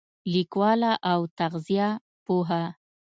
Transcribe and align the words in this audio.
لیکواله 0.33 0.91
او 1.11 1.19
تغذیه 1.37 1.89
پوهه 2.25 2.63